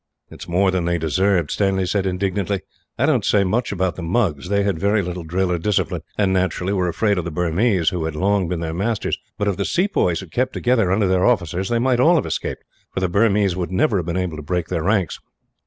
"It 0.31 0.41
is 0.41 0.47
more 0.49 0.71
than 0.71 0.85
they 0.85 0.97
deserved," 0.97 1.51
Stanley 1.51 1.85
said 1.85 2.07
indignantly. 2.07 2.61
"I 2.97 3.05
don't 3.05 3.23
say 3.23 3.43
much 3.43 3.71
about 3.71 3.97
the 3.97 4.01
Mugs. 4.01 4.49
They 4.49 4.63
had 4.63 4.79
very 4.79 5.03
little 5.03 5.23
drill 5.23 5.51
or 5.51 5.59
discipline 5.59 6.01
and, 6.17 6.33
naturally, 6.33 6.73
were 6.73 6.87
afraid 6.87 7.19
of 7.19 7.23
the 7.23 7.29
Burmese, 7.29 7.89
who 7.89 8.05
had 8.05 8.15
long 8.15 8.49
been 8.49 8.61
their 8.61 8.73
masters; 8.73 9.19
but 9.37 9.47
if 9.47 9.57
the 9.57 9.63
sepoys 9.63 10.21
had 10.21 10.31
kept 10.31 10.53
together 10.53 10.91
under 10.91 11.07
their 11.07 11.23
officers, 11.27 11.69
they 11.69 11.77
might 11.77 11.99
all 11.99 12.15
have 12.15 12.25
escaped, 12.25 12.63
for 12.91 12.99
the 12.99 13.09
Burmese 13.09 13.55
would 13.55 13.69
never 13.71 13.97
have 13.97 14.07
been 14.07 14.17
able 14.17 14.37
to 14.37 14.41
break 14.41 14.69
their 14.69 14.81
ranks." 14.81 15.19